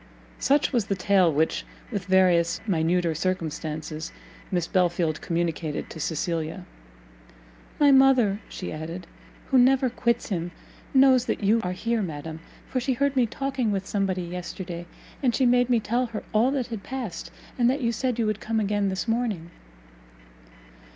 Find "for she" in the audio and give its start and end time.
12.67-12.93